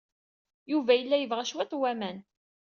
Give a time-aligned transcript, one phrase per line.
[0.71, 2.17] Yuba yella yebɣa cwiṭ n waman.